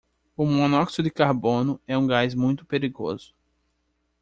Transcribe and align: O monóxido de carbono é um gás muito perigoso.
O 0.35 0.47
monóxido 0.47 1.03
de 1.03 1.11
carbono 1.11 1.79
é 1.85 1.95
um 1.95 2.07
gás 2.07 2.33
muito 2.33 2.65
perigoso. 2.65 3.35